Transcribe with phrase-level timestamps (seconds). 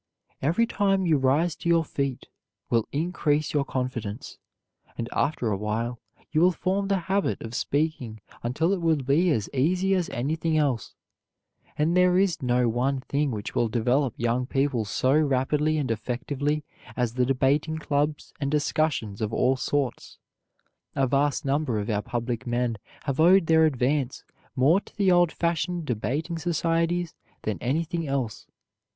[0.41, 2.25] Every time you rise to your feet
[2.71, 4.39] will increase your confidence,
[4.97, 5.99] and after awhile
[6.31, 10.57] you will form the habit of speaking until it will be as easy as anything
[10.57, 10.95] else,
[11.77, 16.63] and there is no one thing which will develop young people so rapidly and effectively
[16.97, 20.17] as the debating clubs and discussions of all sorts.
[20.95, 24.23] A vast number of our public men have owed their advance
[24.55, 27.13] more to the old fashioned debating societies
[27.43, 28.47] than anything else.